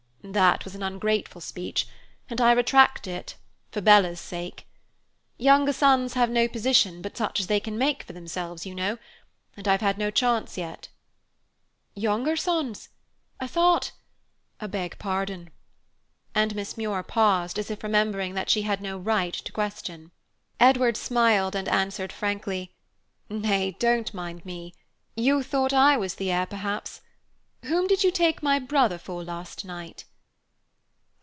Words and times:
"That 0.23 0.63
was 0.65 0.75
an 0.75 0.83
ungrateful 0.83 1.41
speech, 1.41 1.87
and 2.29 2.39
I 2.39 2.51
retract 2.51 3.07
it 3.07 3.35
for 3.71 3.81
Bella's 3.81 4.19
sake. 4.19 4.67
Younger 5.39 5.73
sons 5.73 6.13
have 6.13 6.29
no 6.29 6.47
position 6.47 7.01
but 7.01 7.17
such 7.17 7.39
as 7.39 7.47
they 7.47 7.59
can 7.59 7.75
make 7.75 8.03
for 8.03 8.13
themselves, 8.13 8.63
you 8.63 8.75
know, 8.75 8.99
and 9.57 9.67
I've 9.67 9.81
had 9.81 9.97
no 9.97 10.11
chance 10.11 10.59
yet." 10.59 10.89
"Younger 11.95 12.37
sons! 12.37 12.89
I 13.39 13.47
thought 13.47 13.93
I 14.59 14.67
beg 14.67 14.99
pardon." 14.99 15.49
And 16.35 16.55
Miss 16.55 16.77
Muir 16.77 17.01
paused, 17.01 17.57
as 17.57 17.71
if 17.71 17.81
remembering 17.81 18.35
that 18.35 18.49
she 18.49 18.61
had 18.61 18.79
no 18.79 18.99
right 18.99 19.33
to 19.33 19.51
question. 19.51 20.11
Edward 20.59 20.97
smiled 20.97 21.55
and 21.55 21.67
answered 21.67 22.13
frankly, 22.13 22.71
"Nay, 23.27 23.71
don't 23.79 24.13
mind 24.13 24.45
me. 24.45 24.75
You 25.15 25.41
thought 25.41 25.73
I 25.73 25.97
was 25.97 26.15
the 26.15 26.29
heir, 26.31 26.45
perhaps. 26.45 27.01
Whom 27.65 27.87
did 27.87 28.03
you 28.03 28.11
take 28.11 28.43
my 28.43 28.59
brother 28.59 28.99
for 28.99 29.23
last 29.23 29.65
night?" 29.65 30.05